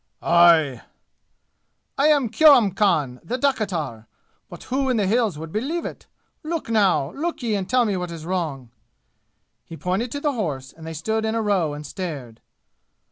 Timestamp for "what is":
7.95-8.25